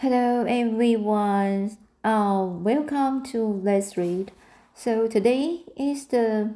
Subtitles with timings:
[0.00, 1.76] Hello everyone.
[2.04, 4.30] Uh, welcome to Let's Read.
[4.72, 6.54] So today is the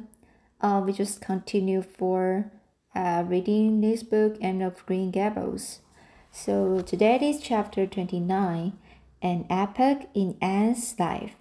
[0.61, 2.49] uh, we just continue for
[2.95, 5.81] uh, reading this book Anne of Green Gables.
[6.31, 8.77] So today is chapter 29,
[9.21, 11.33] an epoch in Anne's life.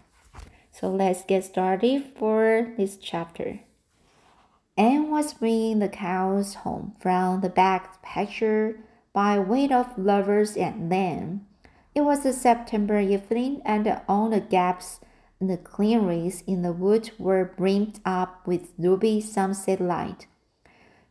[0.72, 3.60] So let's get started for this chapter.
[4.76, 8.80] Anne was bringing the cows home from the back pasture
[9.12, 11.46] by way of lovers and lamb
[11.94, 15.00] it was a September evening, and all the gaps
[15.40, 20.26] and the clearings in the wood were brimmed up with ruby sunset light.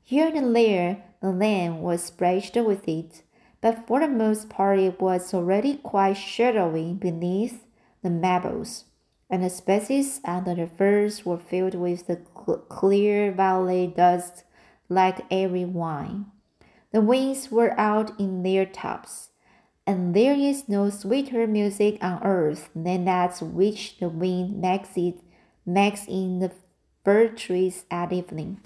[0.04, 3.24] Here and there, the land was splashed with it,
[3.60, 7.66] but for the most part it was already quite shadowy beneath
[8.02, 8.86] the maples,
[9.30, 12.16] and the spaces under the firs were filled with the
[12.70, 14.46] clear violet dust
[14.90, 16.26] like airy wine.
[16.92, 19.31] The winds were out in their tops
[19.92, 25.20] and there is no sweeter music on earth than that which the wind makes it
[25.66, 26.50] makes in the
[27.04, 28.62] fir trees at evening.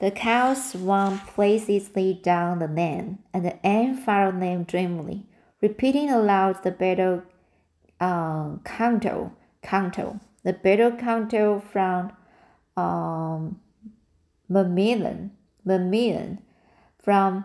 [0.00, 5.26] The cows swung placidly down the lane, and the Anne followed them dreamily,
[5.60, 7.22] repeating aloud the battle
[8.00, 9.32] uh, canto,
[9.62, 12.10] canto, the battle canto from
[12.74, 13.60] um,
[14.48, 15.32] Vermilion,
[15.66, 16.40] Vermilion,
[17.02, 17.44] from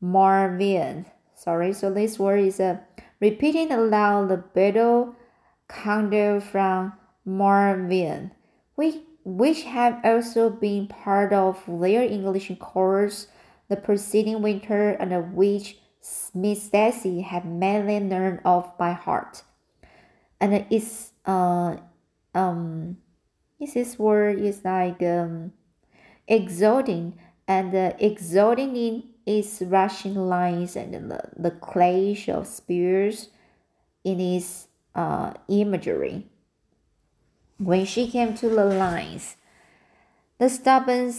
[0.00, 1.06] Marvian
[1.44, 2.78] sorry so this word is uh,
[3.20, 5.14] repeating aloud the battle
[5.68, 6.92] canto from
[7.24, 8.30] Marvin,
[8.74, 13.28] which, which have also been part of their English course
[13.68, 15.78] the preceding winter and which
[16.34, 19.42] Miss Stacy had mainly learned off by heart.
[20.40, 21.76] And it's uh
[22.34, 22.98] um
[23.58, 25.52] this word is like um
[26.28, 33.28] exalting and uh, exalting in its rushing lines and the, the clash of spears
[34.02, 36.26] in its uh, imagery.
[37.58, 39.36] When she came to the lines,
[40.38, 41.12] the stubborn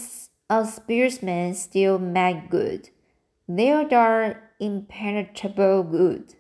[0.50, 2.90] uh, spearsmen still made good.
[3.48, 6.36] Their dark, impenetrable good.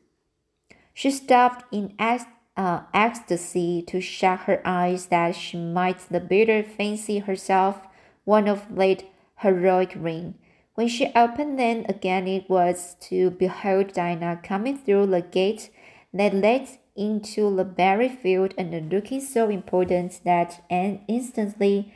[0.94, 7.20] She stopped in uh, ecstasy to shut her eyes that she might the better fancy
[7.20, 7.88] herself
[8.24, 9.06] one of late
[9.38, 10.36] heroic ring
[10.76, 15.70] when she opened them again, it was to behold Dinah coming through the gate
[16.14, 21.94] that led into the berry field and looking so important that Anne instantly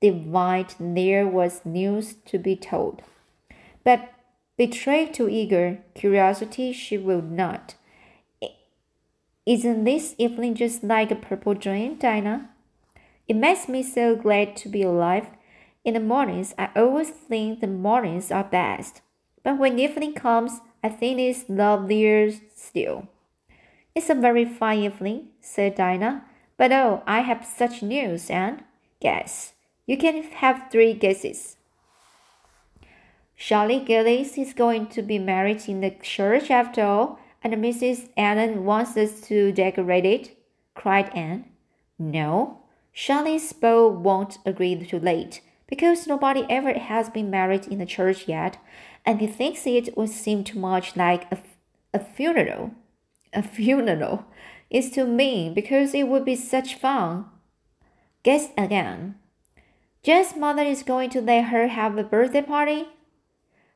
[0.00, 3.02] divined there was news to be told.
[3.84, 4.12] But
[4.56, 7.74] betrayed to eager curiosity, she would not.
[9.46, 12.48] Isn't this evening just like a purple dream, Dinah?
[13.28, 15.26] It makes me so glad to be alive
[15.84, 19.02] in the mornings, I always think the mornings are best,
[19.42, 23.08] but when evening comes, I think it's lovelier still.
[23.94, 26.24] It's a very fine evening, said Dinah,
[26.56, 28.64] but oh, I have such news, and
[29.00, 29.52] guess.
[29.86, 31.56] You can have three guesses.
[33.36, 38.08] Charlie Gillis is going to be married in the church after all, and Mrs.
[38.16, 40.36] Allen wants us to decorate it,
[40.72, 41.44] cried Anne.
[41.98, 42.60] No,
[42.94, 45.42] Charlie's beau won't agree too late
[45.74, 48.58] because nobody ever has been married in the church yet,
[49.04, 51.38] and he thinks it would seem too much like a,
[51.92, 52.70] a funeral.
[53.32, 54.24] A funeral
[54.70, 57.24] is too mean because it would be such fun.
[58.22, 59.16] Guess again.
[60.04, 62.86] Jen's mother is going to let her have a birthday party?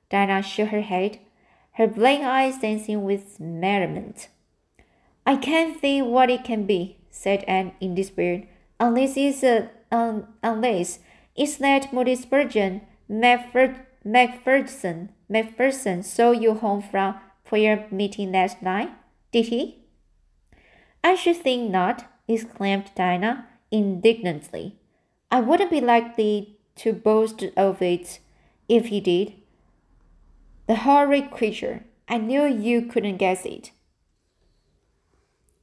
[0.08, 1.18] Dinah shook her head,
[1.72, 4.28] her black eyes dancing with merriment.
[5.26, 8.44] I can't think what it can be, said Anne in despair,
[8.78, 11.00] unless it's a, um, unless
[11.38, 13.78] is that Moody Spurgeon, Macpherson,
[15.28, 18.90] Macpherson saw you home from prayer meeting last night?
[19.30, 19.84] Did he?
[21.04, 24.76] I should think not, exclaimed Dinah indignantly.
[25.30, 28.18] I wouldn't be likely to boast of it
[28.68, 29.34] if he did.
[30.66, 31.84] The horrid creature!
[32.08, 33.70] I knew you couldn't guess it.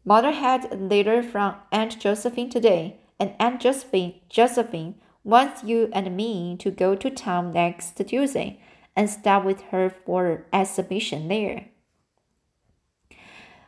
[0.06, 4.96] Mother had a letter from Aunt Josephine today, and Aunt Josephine, Josephine
[5.26, 8.62] wants you and me to go to town next Tuesday
[8.96, 11.66] and stop with her for exhibition there.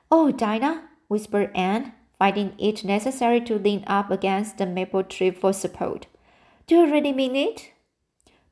[0.10, 5.52] Oh, Dinah, whispered Anne, finding it necessary to lean up against the maple tree for
[5.52, 6.08] support.
[6.68, 7.72] Do you really mean it?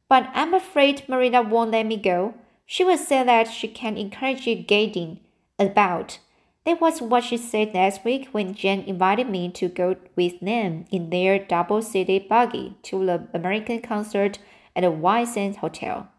[0.09, 2.33] But I'm afraid Marina won't let me go.
[2.65, 5.19] She will say that she can encourage you gadding
[5.59, 6.19] about
[6.65, 10.85] that was what she said last week when Jen invited me to go with them
[10.91, 14.39] in their double seated buggy to the American concert
[14.75, 16.09] at the Sands Hotel.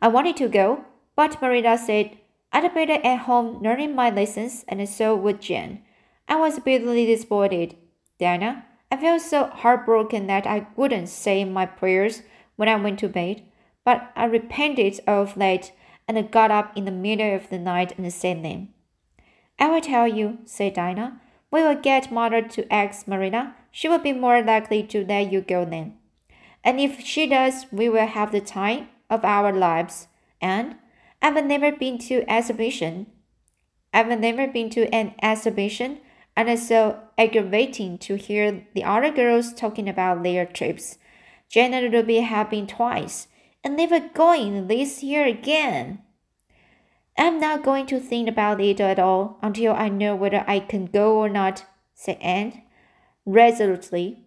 [0.00, 0.84] I wanted to go,
[1.14, 2.16] but Marita said
[2.52, 5.82] I'd better at home learning my lessons, and so would Jen.
[6.26, 7.76] I was bitterly disappointed.
[8.18, 12.22] Diana, I felt so heartbroken that I wouldn't say my prayers
[12.56, 13.42] when I went to bed,
[13.84, 15.72] but I repented of that
[16.08, 18.68] and got up in the middle of the night and said them.
[19.58, 21.20] I will tell you, said Dinah.
[21.50, 23.54] We will get mother to ask Marina.
[23.70, 25.98] She will be more likely to let you go then.
[26.64, 30.08] And if she does, we will have the time of our lives.
[30.40, 30.76] And
[31.20, 33.06] I've never been to exhibition.
[33.92, 36.00] I've never been to an exhibition,
[36.34, 40.96] and it's so aggravating to hear the other girls talking about their trips.
[41.50, 43.28] Jane and Ruby have been twice,
[43.62, 46.00] and never going this year again.
[47.16, 50.86] I'm not going to think about it at all until I know whether I can
[50.86, 51.64] go or not,
[51.94, 52.62] said Anne
[53.24, 54.24] resolutely.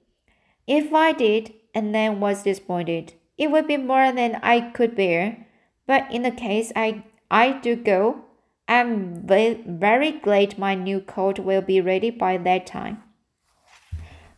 [0.68, 5.48] If I did and then was disappointed, it would be more than I could bear.
[5.86, 8.26] But in the case I, I do go,
[8.68, 13.04] I'm very glad my new coat will be ready by that time.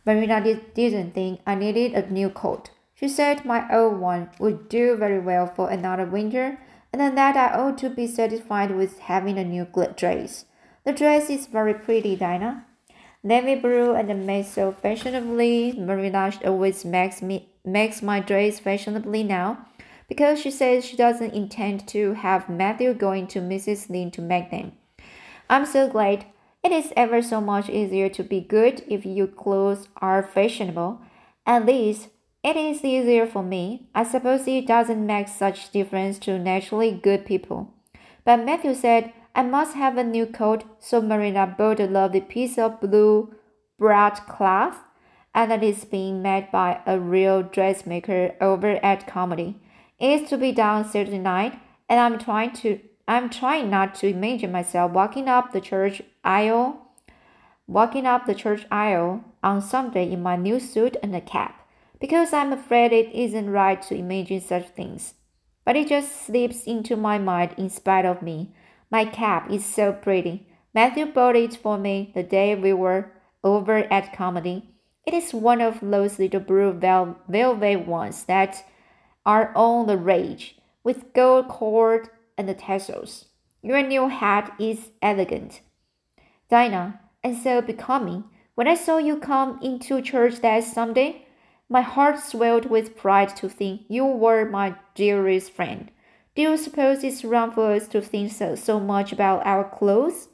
[0.06, 0.42] Marina
[0.74, 2.72] didn't think I needed a new coat.
[2.96, 6.60] She said my old one would do very well for another winter
[6.94, 10.46] and that I ought to be satisfied with having a new dress.
[10.86, 12.66] The dress is very pretty, Dinah.
[13.24, 15.74] Navy blue and made so fashionably.
[15.78, 19.68] Marina always makes me makes my dress fashionably now,
[20.08, 23.90] because she says she doesn't intend to have Matthew going to Mrs.
[23.90, 24.72] Lynde to make them.
[25.50, 26.26] I'm so glad.
[26.64, 31.02] It is ever so much easier to be good if your clothes are fashionable.
[31.46, 32.10] At least
[32.48, 33.90] it is easier for me.
[33.94, 37.74] I suppose it doesn't make such difference to naturally good people.
[38.24, 42.58] But Matthew said I must have a new coat, so Marina bought a lovely piece
[42.58, 43.36] of blue
[43.78, 44.78] broadcloth,
[45.36, 49.60] and it is being made by a real dressmaker over at Carmody.
[50.00, 51.60] It is to be done Saturday night,
[51.90, 52.80] and I'm trying to
[53.10, 56.88] I'm trying not to imagine myself walking up the church aisle
[57.68, 61.67] walking up the church aisle on Sunday in my new suit and a cap
[62.00, 65.14] because I'm afraid it isn't right to imagine such things.
[65.66, 68.54] But it just slips into my mind in spite of me.
[68.90, 70.48] My cap is so pretty.
[70.74, 73.12] Matthew bought it for me the day we were
[73.44, 74.70] over at Carmody.
[75.06, 78.64] It is one of those little blue vel velvet ones that
[79.26, 83.26] are on the rage, with gold cord and the tassels.
[83.62, 85.62] Your new hat is elegant,
[86.50, 88.24] Dinah, and so becoming.
[88.56, 91.27] When I saw you come into church that Sunday,
[91.70, 95.92] my heart swelled with pride to think you were my dearest friend.
[96.36, 100.30] Do you suppose it's wrong for us to think so, so much about our clothes?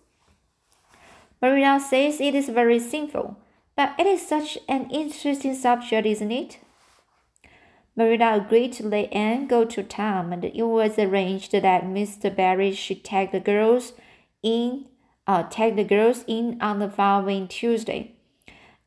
[1.41, 3.37] Marina says it is very sinful,
[3.75, 6.59] but it is such an interesting subject, isn't it?
[7.95, 12.35] Marina agreed to let Anne go to town, and it was arranged that Mr.
[12.35, 13.93] Barry should take the girls
[14.41, 14.85] in,
[15.27, 18.13] uh, take the girls in on the following Tuesday.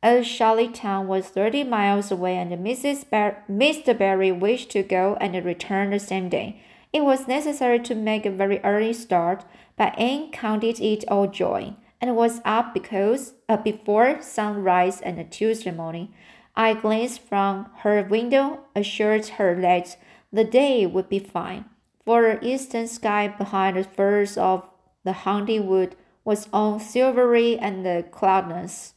[0.07, 3.11] As Charlottetown was 30 miles away and Mrs.
[3.11, 3.99] Bar Mr.
[3.99, 6.63] Barry wished to go and return the same day,
[6.93, 9.45] it was necessary to make a very early start,
[9.77, 15.73] but Anne counted it all joy and was up because uh, before sunrise on Tuesday
[15.73, 16.15] morning.
[16.55, 19.97] I glanced from her window, assured her that
[20.33, 21.65] the day would be fine,
[22.05, 24.69] for the eastern sky behind the firs of
[25.03, 28.93] the haunted wood was all silvery and cloudless.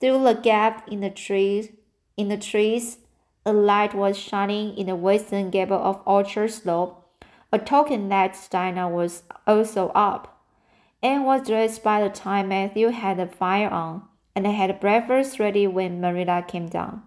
[0.00, 1.70] Through the gap in the trees,
[2.16, 2.98] in the trees,
[3.44, 7.06] a light was shining in the western gable of Orchard Slope,
[7.52, 10.42] a token that Dinah was also up.
[11.02, 14.02] Anne was dressed by the time Matthew had the fire on,
[14.34, 17.02] and had breakfast ready when Marilla came down.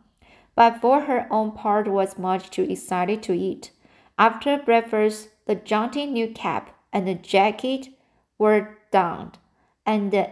[0.56, 3.72] But for her own part was much too excited to eat.
[4.20, 7.88] After breakfast, the jaunty new cap and the jacket
[8.38, 9.40] were donned,
[9.86, 10.30] and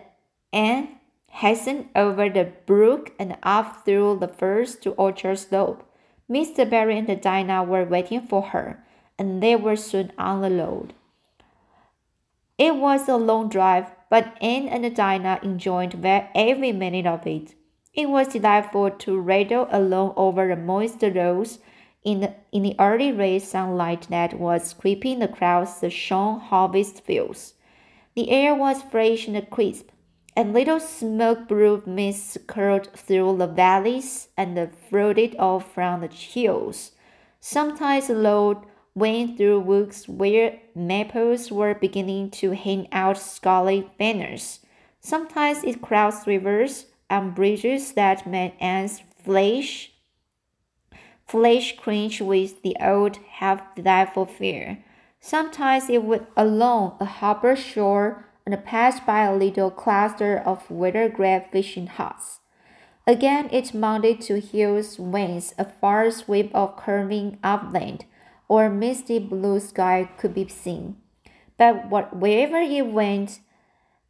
[0.54, 1.00] Anne
[1.32, 5.84] hastened over the brook and up through the firs to Orchard Slope.
[6.30, 6.70] Mr.
[6.70, 8.84] Barry and Dinah were waiting for her,
[9.18, 10.94] and they were soon on the road.
[12.58, 17.56] It was a long drive, but Anne and Dinah enjoyed every minute of it.
[17.94, 21.60] It was delightful to rattle along over the moist roads
[22.04, 27.56] in the, in the early ray sunlight that was creeping across the shorn harvest fields.
[28.16, 29.90] The air was fresh and crisp,
[30.36, 36.92] and little smoke blue mists curled through the valleys and floated off from the hills.
[37.40, 38.58] Sometimes road
[38.96, 44.60] went through woods where maples were beginning to hang out scarlet banners.
[45.00, 49.92] Sometimes it crossed rivers and bridges that made Anne's flesh,
[51.28, 54.84] flesh cringe with the old half delightful fear.
[55.20, 61.44] Sometimes it would along a harbor shore and pass by a little cluster of weather-grave
[61.52, 62.40] fishing huts.
[63.08, 68.06] Again it mounted to hills whence a far sweep of curving upland
[68.48, 70.98] or misty blue sky could be seen.
[71.58, 73.40] But what, wherever it went,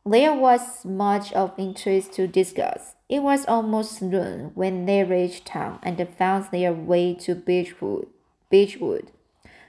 [0.05, 2.95] there was much of interest to discuss.
[3.07, 8.07] It was almost noon when they reached town and found their way to Beechwood.
[8.49, 9.11] Beechwood.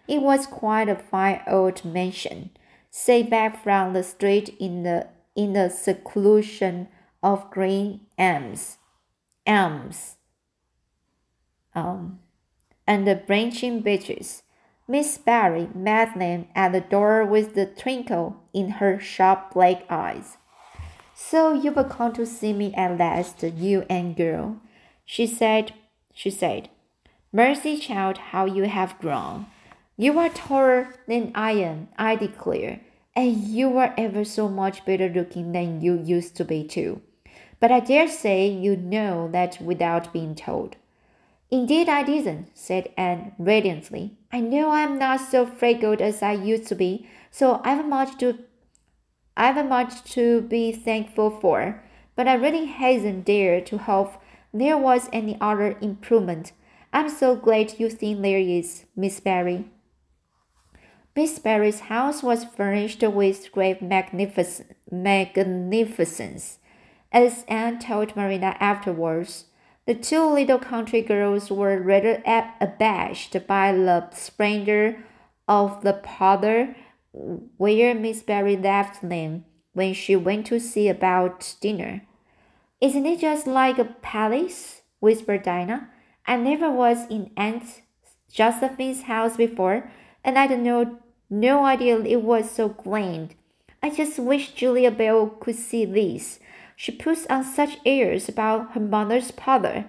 [0.09, 2.51] It was quite a fine old mansion,
[2.93, 6.87] set back from the street in the in the seclusion
[7.23, 8.77] of green elms,
[9.47, 10.17] elms,
[11.75, 12.21] um,
[12.87, 14.43] and the branching beeches.
[14.87, 20.37] Miss Barry met them at the door with the twinkle in her sharp black eyes.
[21.15, 24.61] So you've come to see me at last, you and girl,
[25.05, 25.73] she said.
[26.13, 26.69] She said,
[27.33, 29.47] Mercy, child, how you have grown.
[30.03, 32.81] You are taller than I am, I declare,
[33.15, 37.03] and you are ever so much better looking than you used to be, too.
[37.61, 40.75] But I dare say you know that without being told.
[41.53, 44.17] Indeed, I didn't, said Anne radiantly.
[44.33, 48.39] I know I'm not so fragrant as I used to be, so I've much to
[49.37, 51.81] I've much to be thankful for,
[52.17, 54.15] but I really hasn't dared to hope
[54.53, 56.51] there was any other improvement.
[56.93, 59.67] I'm so glad you think there is, Miss Barry.
[61.15, 66.59] Miss Barry's house was furnished with great magnificence, magnificence.
[67.13, 69.45] As Anne told Marina afterwards,
[69.85, 72.23] the two little country girls were rather
[72.61, 75.05] abashed by the splendor
[75.47, 76.75] of the parlor
[77.13, 82.07] where Miss Barry left them when she went to see about dinner.
[82.81, 84.81] Isn't it just like a palace?
[85.01, 85.91] whispered Dinah.
[86.27, 87.83] I never was in Aunt
[88.33, 89.91] Josephine's house before,
[90.25, 91.02] and I don't know
[91.33, 93.35] no idea it was so grand.
[93.83, 96.39] I just wish Julia Bell could see this.
[96.77, 99.87] She puts on such airs about her mother's parlor.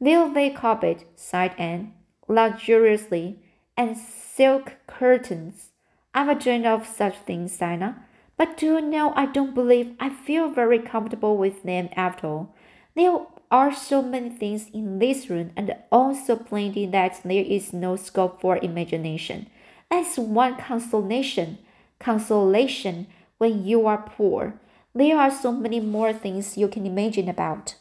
[0.00, 1.92] Velvet carpet, sighed Anne,
[2.28, 3.40] luxuriously,
[3.76, 5.70] and silk curtains.
[6.14, 8.04] I've dreamed of such things, Dinah.
[8.36, 12.54] But do you know, I don't believe I feel very comfortable with them after all.
[12.94, 17.96] There are so many things in this room, and also plenty that there is no
[17.96, 19.48] scope for imagination.
[19.90, 21.58] As one consolation,
[21.98, 23.06] consolation
[23.38, 24.60] when you are poor.
[24.94, 27.76] There are so many more things you can imagine about.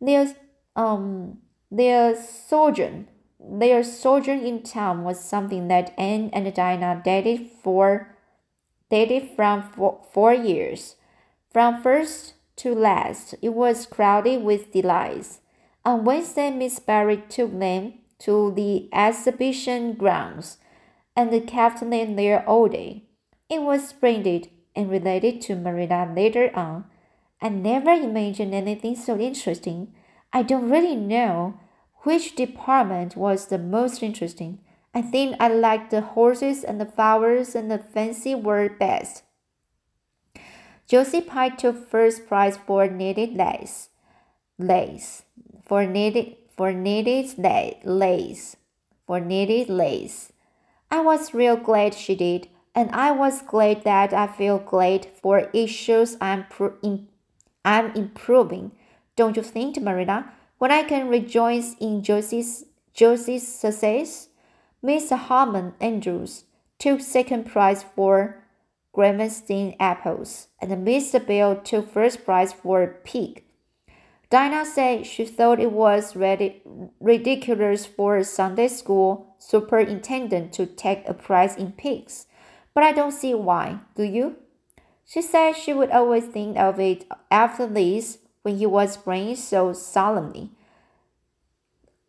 [0.00, 0.34] Their
[0.74, 1.38] um
[1.70, 3.08] their sojourn
[3.38, 8.16] their sojourn in town was something that Anne and Dinah dated for
[8.88, 10.96] dated from four, four years.
[11.50, 15.40] From first to last, it was crowded with delights.
[15.84, 20.58] On Wednesday, Miss Barry took them to the exhibition grounds
[21.14, 23.04] and kept them there all day.
[23.48, 26.84] It was splendid and related to Marilla later on.
[27.40, 29.92] I never imagined anything so interesting.
[30.32, 31.58] I don't really know
[32.04, 34.60] which department was the most interesting.
[34.94, 39.22] I think I liked the horses and the flowers and the fancy work best.
[40.86, 43.88] Josie Pye took first prize for knitted lace.
[44.58, 45.22] Lace.
[45.64, 47.38] For knitted for knitted
[47.84, 48.56] lace.
[49.06, 50.31] For knitted lace.
[50.92, 55.48] I was real glad she did, and I was glad that I feel glad for
[55.54, 57.08] it shows I'm, pro- in,
[57.64, 58.72] I'm improving.
[59.16, 60.30] Don't you think, Marilla?
[60.58, 64.28] When I can rejoice in Josie's, Josie's success,
[64.84, 65.16] Mr.
[65.16, 66.44] Harmon Andrews
[66.78, 68.44] took second prize for
[68.94, 71.26] Gravenstein apples, and Mr.
[71.26, 73.44] Bell took first prize for pig.
[74.28, 81.56] Dinah said she thought it was ridiculous for Sunday school superintendent to take a prize
[81.56, 82.26] in pigs,
[82.74, 84.36] but I don't see why, do you?
[85.04, 89.72] She said she would always think of it after this when he was praying so
[89.72, 90.50] solemnly.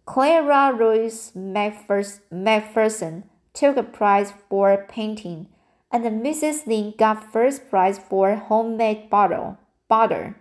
[0.06, 3.24] Clara Royce Macpherson
[3.54, 5.48] took a prize for painting,
[5.92, 6.68] and Mrs.
[6.68, 9.58] Lynde got first prize for homemade butter.
[9.88, 10.36] butter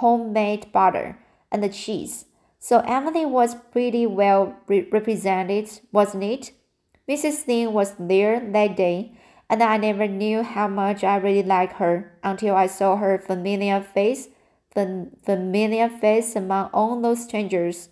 [0.00, 1.18] homemade butter,
[1.52, 2.26] and the cheese.
[2.60, 6.52] So Emily was pretty well re represented, wasn't it?
[7.08, 7.48] Mrs.
[7.48, 12.12] Lynde was there that day, and I never knew how much I really liked her
[12.22, 14.28] until I saw her familiar face,
[14.74, 17.88] the familiar face among all those strangers.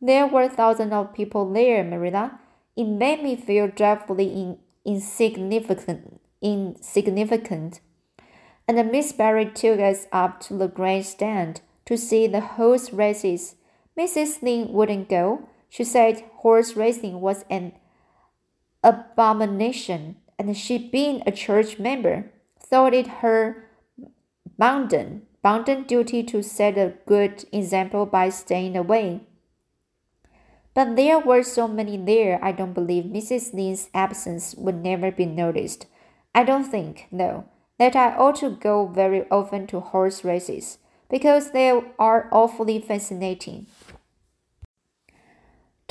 [0.00, 2.40] There were thousands of people there, Marilla.
[2.74, 6.20] It made me feel dreadfully in, insignificant.
[6.40, 7.80] Insignificant
[8.68, 13.56] and Miss Barry took us up to the grandstand to see the horse races.
[13.98, 14.42] Mrs.
[14.42, 15.48] Lynde wouldn't go.
[15.68, 17.72] She said horse racing was an
[18.82, 23.68] abomination, and she, being a church member, thought it her
[24.58, 29.20] bounden, bounden duty to set a good example by staying away.
[30.74, 33.52] But there were so many there, I don't believe Mrs.
[33.52, 35.86] Lynde's absence would never be noticed.
[36.34, 37.44] I don't think, no,
[37.78, 40.78] that I ought to go very often to horse races,
[41.10, 43.66] because they are awfully fascinating.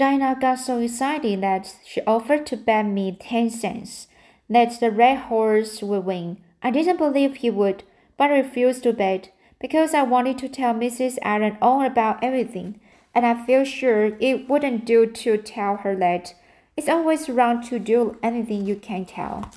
[0.01, 4.07] Dinah got so excited that she offered to bet me ten cents
[4.49, 6.37] that the red horse would win.
[6.63, 7.83] I didn't believe he would,
[8.17, 9.29] but I refused to bet
[9.59, 11.19] because I wanted to tell Mrs.
[11.21, 12.79] Allen all about everything
[13.13, 16.33] and I feel sure it wouldn't do to tell her that.
[16.75, 19.51] It's always wrong to do anything you can tell.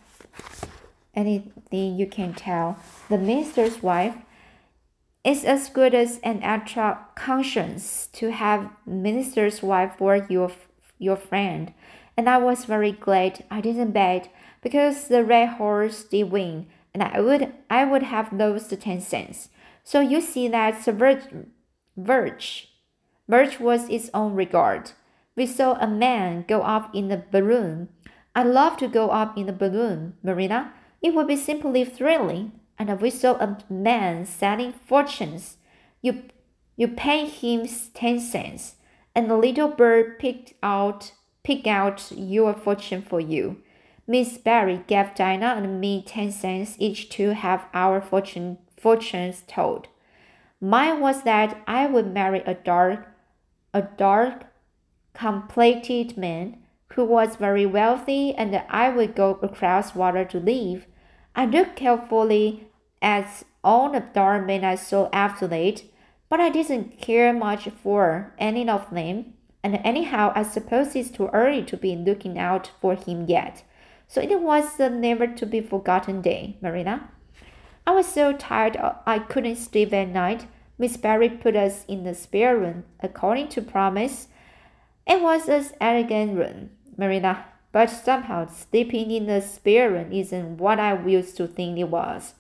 [1.15, 2.77] Anything you can tell.
[3.09, 4.17] The minister's wife
[5.25, 10.53] is as good as an extra conscience to have minister's wife for your
[10.99, 11.73] your friend.
[12.17, 14.29] And I was very glad I didn't bet
[14.63, 19.49] because the red horse did win, and I would I would have lost ten cents.
[19.83, 22.69] So you see that's a verge,
[23.29, 24.93] verge was its own regard.
[25.37, 27.89] We saw a man go up in a balloon.
[28.35, 30.73] I'd love to go up in a balloon, Marina.
[31.03, 32.53] It would be simply thrilling.
[32.79, 35.57] And we saw a man selling fortunes.
[36.03, 36.23] You,
[36.77, 38.77] you pay him ten cents,
[39.15, 41.13] and the little bird picked out
[41.43, 43.61] pick out your fortune for you.
[44.07, 49.89] Miss Barry gave Dinah and me ten cents each to have our fortune fortunes told.
[50.61, 53.09] Mine was that I would marry a dark
[53.75, 54.45] a dark,
[55.15, 56.57] complected man
[56.95, 60.87] who was very wealthy, and I would go across water to live.
[61.35, 62.69] I looked carefully
[63.03, 65.83] at all the dark men I saw after that,
[66.29, 71.29] but I didn't care much for any of them, and anyhow, I suppose it's too
[71.33, 73.65] early to be looking out for him yet.
[74.07, 77.11] So it was a never to be forgotten day, Marina.
[77.87, 78.77] I was so tired
[79.07, 80.47] I couldn't sleep at night.
[80.79, 84.29] Miss Barry put us in the spare room, according to promise.
[85.07, 90.79] It was an elegant room, Marina, but somehow sleeping in the spare room isn't what
[90.79, 92.35] I used to think it was.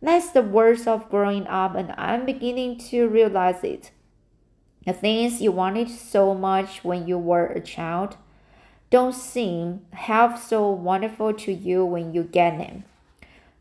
[0.00, 3.90] That's the worst of growing up, and I'm beginning to realize it.
[4.86, 8.16] The things you wanted so much when you were a child
[8.88, 12.84] don't seem half so wonderful to you when you get them.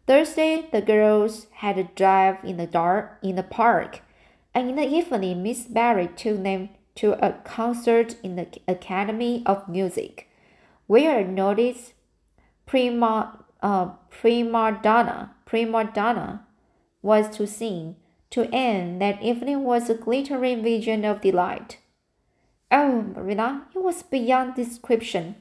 [0.05, 4.01] Thursday, the girls had a drive in the dark in the park
[4.55, 9.67] and in the evening, Miss Barry took them to a concert in the Academy of
[9.67, 10.24] Music,
[10.87, 11.93] where a noticed
[12.65, 16.45] prima, uh, prima donna, prima donna
[17.01, 17.95] was to sing.
[18.31, 21.77] To Anne, that evening was a glittering vision of delight.
[22.69, 25.35] Oh, Marina, it was beyond description.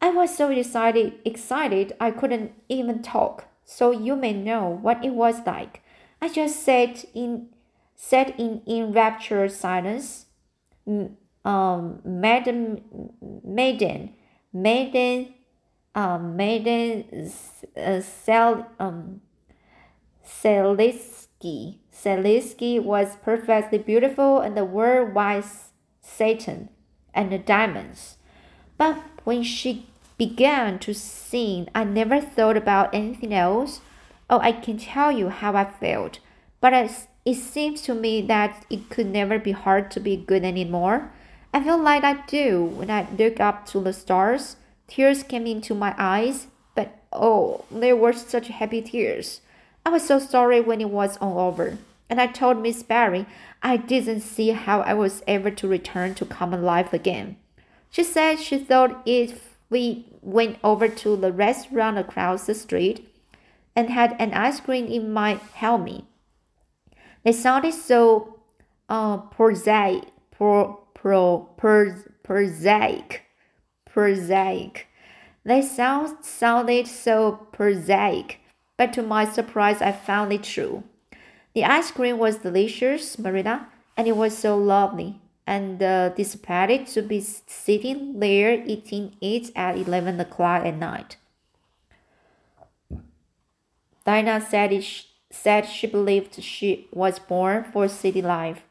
[0.00, 3.46] I was so excited, excited I couldn't even talk.
[3.64, 5.82] So you may know what it was like.
[6.20, 7.48] I just sat in
[7.94, 10.26] sat in enraptured silence.
[11.44, 12.80] Um, Madam
[13.44, 14.14] Maiden,
[14.52, 15.34] Maiden,
[15.94, 17.30] um, Maiden,
[17.76, 19.20] uh, Sel, um,
[20.26, 21.78] Selinsky.
[21.92, 26.68] Selinsky was perfectly beautiful and the word was Satan
[27.14, 28.16] and the diamonds.
[28.76, 29.86] But when she
[30.18, 33.80] began to sing, I never thought about anything else.
[34.28, 36.20] Oh, I can tell you how I felt,
[36.60, 36.72] but
[37.24, 41.12] it seems to me that it could never be hard to be good anymore.
[41.52, 44.56] I feel like I do when I look up to the stars.
[44.88, 49.40] Tears came into my eyes, but oh, they were such happy tears.
[49.84, 53.26] I was so sorry when it was all over, and I told Miss Barry
[53.62, 57.36] I didn't see how I was ever to return to common life again.
[57.90, 63.08] She said she thought if we went over to the restaurant across the street
[63.76, 66.06] and had an ice cream, it might help me.
[67.24, 68.40] They sounded so
[68.88, 73.22] uh, prosaic, pro, pro, per, prosaic,
[73.84, 74.86] prosaic.
[75.44, 78.38] They sound, sounded so prosaic,
[78.76, 80.84] but to my surprise, I found it true.
[81.54, 85.20] The ice cream was delicious, Marina, and it was so lovely.
[85.44, 91.16] And uh, despite to be sitting there eating it at 11 o'clock at night.
[94.06, 94.84] Dinah said it
[95.30, 98.62] said she believed she was born for city life.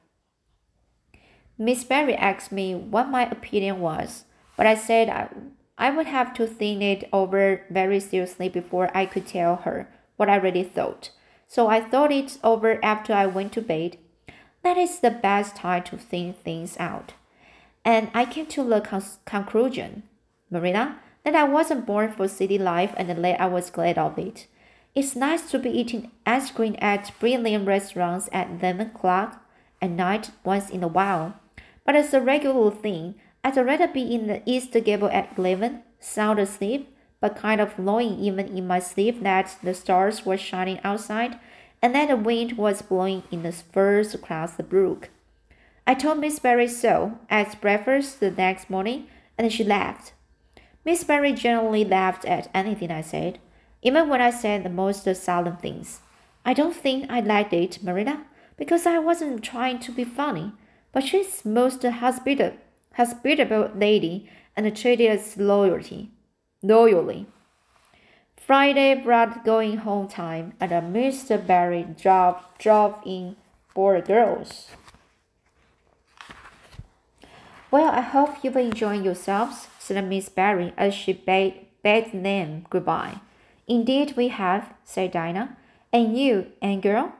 [1.62, 4.26] Miss Barry asked me what my opinion was,
[4.58, 5.30] but I said I,
[5.78, 10.28] I would have to think it over very seriously before I could tell her what
[10.28, 11.12] I really thought.
[11.48, 14.00] So I thought it over after I went to bed.
[14.64, 17.14] That is the best time to think things out.
[17.86, 18.82] And I came to the
[19.26, 20.02] conclusion,
[20.50, 24.48] Marina, that I wasn't born for city life and that I was glad of it.
[24.96, 29.46] It's nice to be eating ice cream at brilliant restaurants at 11 o'clock
[29.80, 31.36] at night once in a while.
[31.86, 36.40] But as a regular thing, I'd rather be in the East Gable at 11, sound
[36.40, 41.40] asleep, but kind of knowing even in my sleep that the stars were shining outside
[41.82, 45.10] and that the wind was blowing in the firs across the brook.
[45.88, 50.14] I told Miss Barry so at breakfast the next morning, and she laughed.
[50.86, 53.40] Miss Barry generally laughed at anything I said
[53.82, 56.02] even when I said the most solemn things.
[56.46, 58.26] I don't think I liked it, Marina,
[58.58, 60.54] because I wasn't trying to be funny,
[60.92, 62.58] but she's most hospitable,
[62.94, 66.12] hospitable lady and treated us loyalty,
[66.62, 67.26] loyally.
[68.38, 71.46] Friday brought going home time, and Mr.
[71.46, 73.36] Barry drove, drove in
[73.70, 74.68] for the girls.
[77.70, 83.22] Well, I hope you've enjoyed yourselves, said Miss Barry as she bade, bade them goodbye.
[83.68, 85.56] Indeed, we have, said Dinah.
[85.94, 87.14] And you, and girl?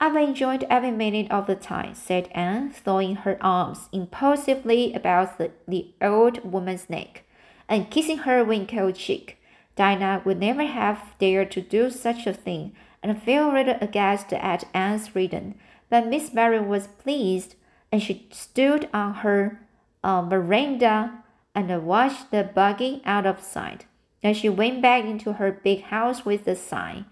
[0.00, 5.50] I've enjoyed every minute of the time, said Anne, throwing her arms impulsively about the,
[5.66, 7.24] the old woman's neck
[7.68, 9.38] and kissing her wrinkled cheek.
[9.76, 14.64] Dinah would never have dared to do such a thing, and felt rather aghast at
[14.74, 15.54] Anne's freedom.
[15.88, 17.54] But Miss Mary was pleased,
[17.92, 19.60] and she stood on her
[20.02, 23.86] uh, veranda and watched the buggy out of sight.
[24.22, 27.04] Then she went back into her big house with a sigh.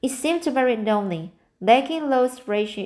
[0.00, 2.78] It seemed very lonely, lacking those fresh,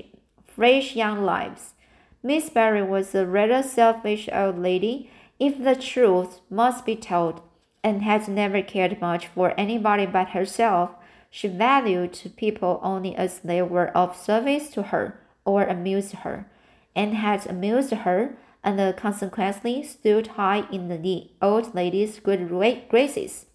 [0.45, 1.75] fresh young lives.
[2.23, 7.41] Miss Barry was a rather selfish old lady, if the truth must be told,
[7.83, 10.91] and had never cared much for anybody but herself.
[11.31, 16.47] She valued people only as they were of service to her or amused her,
[16.95, 22.49] and had amused her, and uh, consequently stood high in the old lady's good
[22.89, 23.47] graces.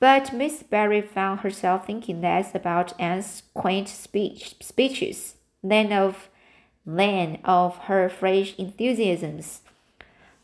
[0.00, 6.30] But Miss Barry found herself thinking less about Anne's quaint speech, speeches than of
[6.86, 9.60] than of her fresh enthusiasms,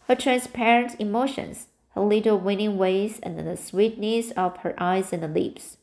[0.07, 5.79] her transparent emotions, her little winning ways, and the sweetness of her eyes and lips.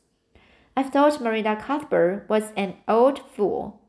[0.76, 3.80] I thought Marina Cuthbert was an old fool.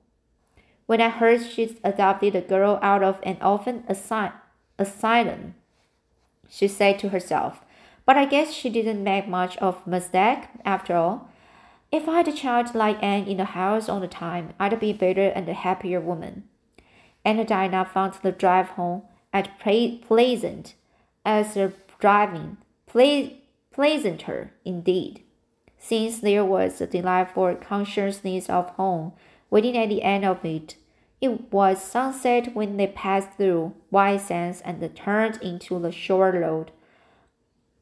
[0.87, 5.53] When I heard she'd adopted a girl out of an orphan asylum,
[6.49, 7.64] she said to herself,
[8.05, 11.29] but I guess she didn't make much of mistake after all.
[11.91, 14.91] If I had a child like Anne in the house all the time, I'd be
[14.91, 16.43] a better and a happier woman.
[17.23, 20.75] And Dinah found the drive home at pleasant
[21.25, 23.31] as the driving, ple-
[23.71, 25.23] pleasanter indeed,
[25.77, 29.13] since there was a delightful consciousness of home
[29.49, 30.75] waiting at the end of it.
[31.21, 36.71] It was sunset when they passed through White Sands and turned into the shore road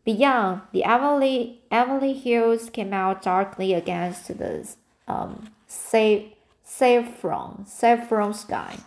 [0.06, 4.68] Beyond, the Everly, Everly Hills came out darkly against the
[5.08, 8.78] um, safe saffron, saffron sky.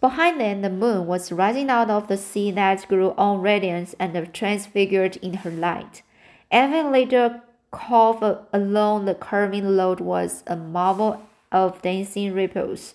[0.00, 4.32] Behind them, the moon was rising out of the sea that grew all radiance and
[4.34, 6.02] transfigured in her light.
[6.50, 12.94] Every later curve along the curving load was a marvel of dancing ripples.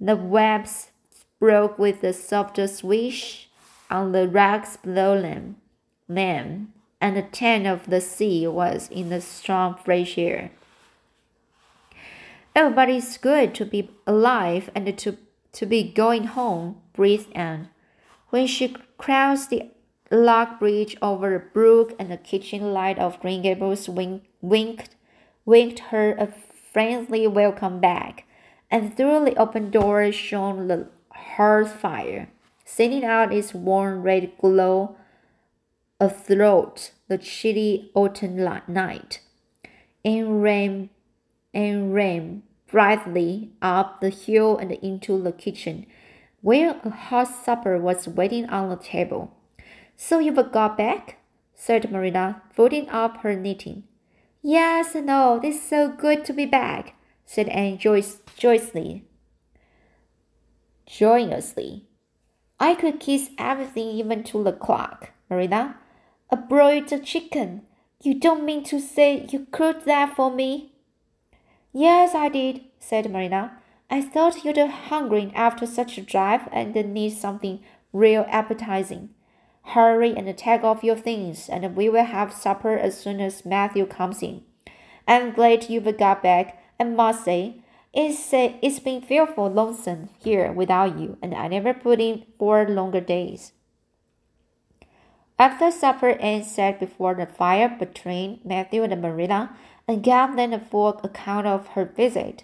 [0.00, 0.90] The webs
[1.38, 3.48] broke with a soft swish
[3.94, 5.54] on the rocks below them,
[6.08, 10.50] them, and the tan of the sea was in the strong fresh air.
[12.56, 15.16] It's good to be alive and to,
[15.52, 17.68] to be going home, breathed Anne.
[18.30, 19.70] When she crossed the
[20.10, 24.96] log bridge over the brook and the kitchen light of Green Gables wink, winked,
[25.44, 26.34] winked her a
[26.72, 28.26] friendly welcome back,
[28.72, 32.28] and through the open door shone the hearth fire
[32.64, 34.96] sending out its warm red glow
[36.00, 39.20] athwart the chilly autumn night,
[40.04, 40.90] and ran
[41.52, 45.86] and ran brightly up the hill and into the kitchen,
[46.40, 49.36] where a hot supper was waiting on the table.
[49.96, 51.18] So you've got back?
[51.54, 53.84] said Marina, folding up her knitting.
[54.42, 59.04] Yes and no, it's so good to be back, said Anne Joyce, joyously.
[60.86, 61.86] Joyously.
[62.60, 65.76] I could kiss everything even to the clock, Marina.
[66.30, 67.62] A broiled chicken.
[68.02, 70.72] You don't mean to say you cooked that for me?
[71.72, 73.58] Yes, I did, said Marina.
[73.90, 77.60] I thought you'd hungry after such a drive and need something
[77.92, 79.10] real appetizing.
[79.68, 83.86] Hurry and take off your things, and we will have supper as soon as Matthew
[83.86, 84.42] comes in.
[85.08, 87.62] I'm glad you've got back, I must say.
[87.96, 93.00] It's, it's been fearful lonesome here without you, and I never put in four longer
[93.00, 93.52] days.
[95.38, 100.58] After supper, Anne sat before the fire between Matthew and Marilla and gave them a
[100.58, 102.42] full account of her visit.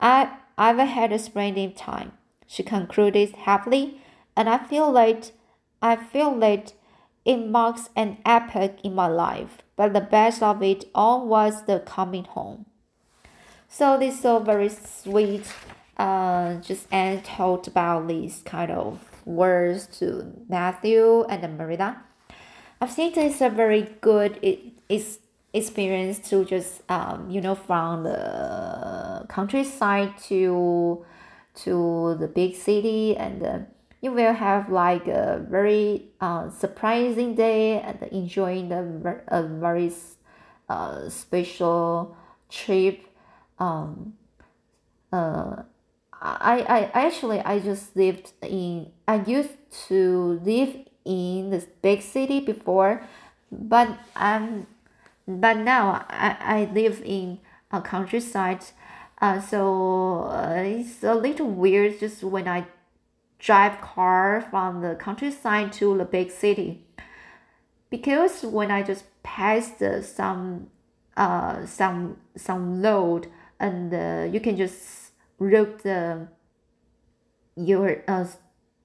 [0.00, 2.12] I, I've had a splendid time,
[2.46, 4.02] she concluded happily,
[4.36, 5.32] and I feel like
[5.80, 6.74] I feel that
[7.24, 9.62] it marks an epoch in my life.
[9.76, 12.66] But the best of it all was the coming home.
[13.72, 15.46] So this is so very sweet.
[15.96, 22.02] Uh, just Anne talked about these kind of words to Matthew and Marilla.
[22.80, 24.40] I think it's a very good
[25.54, 31.04] experience to just um, you know from the countryside to
[31.62, 33.58] to the big city and uh,
[34.02, 39.92] you will have like a very uh, surprising day and enjoying the a very
[40.68, 42.16] uh, special
[42.48, 43.06] trip
[43.60, 44.14] um,
[45.12, 45.62] uh,
[46.20, 49.56] I, I actually I just lived in I used
[49.88, 53.02] to live in this big city before
[53.50, 54.66] but I'm
[55.26, 57.38] but now I, I live in
[57.70, 58.64] a countryside.
[59.20, 62.66] Uh, so uh, it's a little weird just when I
[63.38, 66.84] drive car from the countryside to the big city.
[67.90, 70.68] Because when I just passed some
[71.16, 73.28] uh, some some road
[73.60, 76.26] and uh, you can just look the
[77.56, 78.24] your uh,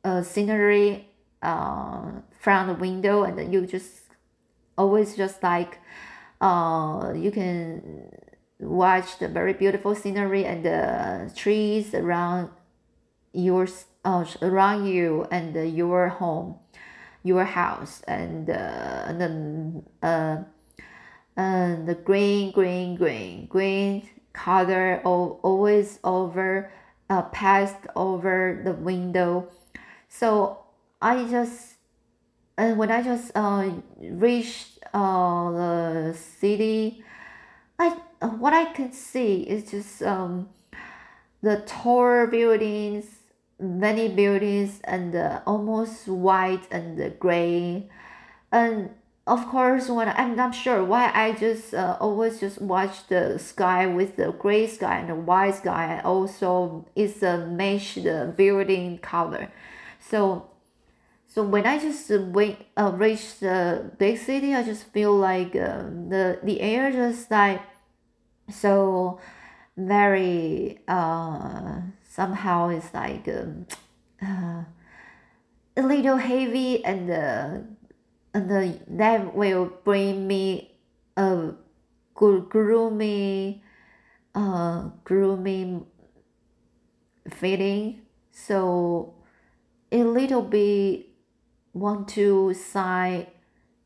[0.04, 1.08] uh, scenery
[1.42, 4.02] uh, from the window and you just
[4.78, 5.80] always just like
[6.42, 8.12] uh, you can
[8.60, 12.50] watch the very beautiful scenery and the trees around
[13.34, 13.68] your
[14.04, 16.60] uh, around you and your home
[17.24, 20.38] your house and, uh, and uh,
[21.36, 26.72] and the green green green green color always over
[27.10, 29.48] uh, passed over the window.
[30.10, 30.60] So
[31.02, 31.76] i just
[32.58, 33.70] and when i just uh,
[34.00, 37.04] reached uh, the city
[37.78, 37.90] i
[38.40, 40.48] what i can see is just um,
[41.42, 43.06] the tall buildings
[43.60, 47.90] many buildings and uh, almost white and gray.
[48.52, 48.90] And
[49.28, 53.88] of course when I'm not sure why I just uh, always just watch the sky
[53.88, 56.02] with the gray sky and the white sky.
[56.04, 59.52] Also it's a match the building color.
[60.00, 60.50] So
[61.28, 65.84] so when I just wait, uh, reach the big city I just feel like uh,
[66.10, 67.62] the the air just like
[68.50, 69.20] so
[69.76, 73.66] very uh somehow it's like um,
[74.22, 74.64] uh,
[75.78, 77.58] a little heavy and uh,
[78.36, 78.52] and
[79.00, 80.78] that will bring me
[81.16, 81.54] a
[82.14, 83.64] good gloomy
[84.36, 85.82] uh gloomy
[87.32, 88.02] feeling.
[88.32, 89.16] So
[89.92, 91.08] a little bit
[91.74, 93.28] want to sigh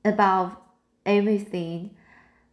[0.03, 0.61] about
[1.05, 1.95] everything.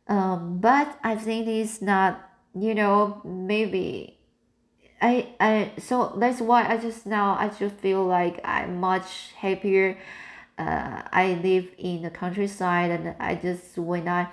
[0.06, 2.20] Um but i think it's not
[2.54, 4.18] you know maybe
[5.02, 9.98] i i so that's why i just now i just feel like i'm much happier
[10.58, 14.28] uh, I live in the countryside and I just when I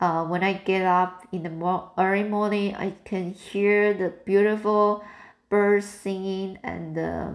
[0.00, 5.04] uh, when I get up in the mo- early morning I can hear the beautiful
[5.48, 7.30] birds singing and uh,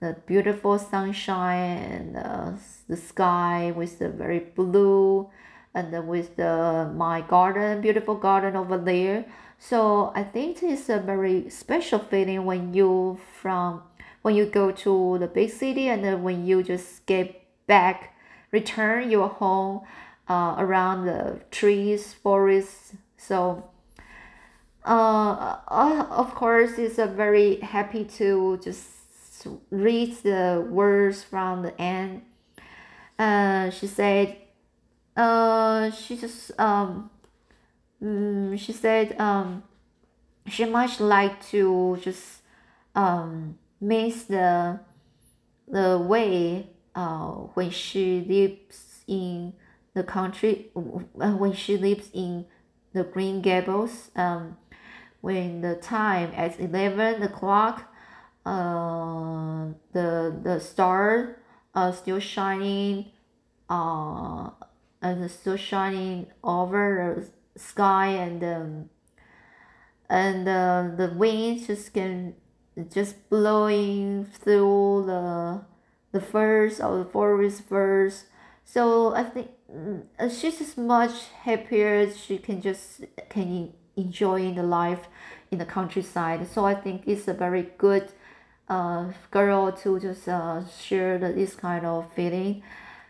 [0.00, 2.52] the beautiful sunshine and uh,
[2.88, 5.30] the sky with the very blue
[5.72, 9.24] and with the my garden beautiful garden over there.
[9.58, 13.82] So I think it's a very special feeling when you from
[14.22, 17.39] when you go to the big city and then when you just get
[17.70, 18.16] back,
[18.50, 19.82] return your home
[20.28, 22.94] uh, around the trees, forests.
[23.16, 23.70] So,
[24.84, 31.80] uh, uh, of course, it's a very happy to just read the words from the
[31.80, 32.22] end.
[33.16, 34.36] Uh, she said,
[35.16, 37.08] uh, she just um,
[38.02, 39.62] mm, she said um,
[40.48, 42.42] she much like to just
[42.96, 44.80] um miss the
[45.68, 46.66] the way
[47.00, 49.54] uh, when she lives in
[49.94, 52.44] the country, uh, when she lives in
[52.92, 54.58] the Green Gables, um,
[55.22, 57.90] when the time at 11 o'clock,
[58.44, 61.40] uh, the, the star
[61.74, 63.06] are still shining,
[63.70, 64.50] uh,
[65.00, 68.90] and still shining over the sky and um,
[70.10, 72.34] and uh, the wind just can
[72.92, 75.62] just blowing through the
[76.12, 78.26] the first or the forest first.
[78.64, 82.10] So I think mm, uh, she's just much happier.
[82.10, 85.08] She can just can enjoy the life
[85.50, 86.46] in the countryside.
[86.48, 88.12] So I think it's a very good
[88.68, 92.62] uh, girl to just uh, share the, this kind of feeling.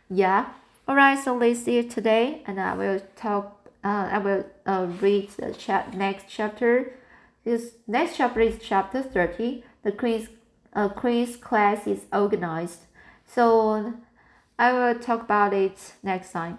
[0.08, 0.46] Yeah.
[0.88, 3.68] Alright, so let's see it today, and I will talk.
[3.84, 6.94] Uh, I will uh, read the chat next chapter.
[7.44, 9.62] This next chapter is chapter thirty.
[9.84, 10.28] The quiz,
[10.74, 12.80] uh, quiz class is organized.
[13.32, 13.94] So
[14.58, 16.58] I will talk about it next time.